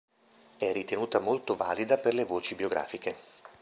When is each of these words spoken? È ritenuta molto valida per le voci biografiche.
È 0.57 0.71
ritenuta 0.73 1.19
molto 1.19 1.55
valida 1.55 1.99
per 1.99 2.15
le 2.15 2.25
voci 2.25 2.55
biografiche. 2.55 3.15